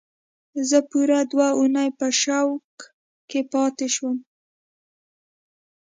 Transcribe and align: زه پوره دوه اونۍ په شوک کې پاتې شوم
زه 0.69 0.77
پوره 0.89 1.19
دوه 1.31 1.47
اونۍ 1.59 1.89
په 1.99 2.07
شوک 2.21 2.69
کې 3.29 3.41
پاتې 3.51 3.87
شوم 3.95 4.17